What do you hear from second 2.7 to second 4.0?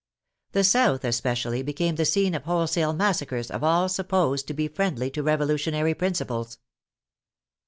massacres of all